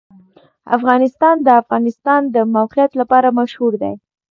[0.77, 3.93] افغانستان د د افغانستان د موقعیت لپاره مشهور دی.